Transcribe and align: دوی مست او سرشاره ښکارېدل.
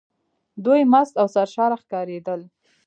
دوی 0.65 0.81
مست 0.91 1.13
او 1.21 1.27
سرشاره 1.35 1.77
ښکارېدل. 1.81 2.41